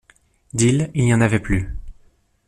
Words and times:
D’île, 0.55 0.89
il 0.95 1.05
n’y 1.05 1.13
en 1.13 1.21
avait 1.21 1.37
plus! 1.39 1.77